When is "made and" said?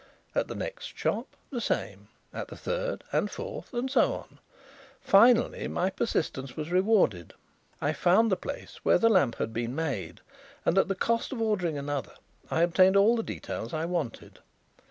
9.75-10.75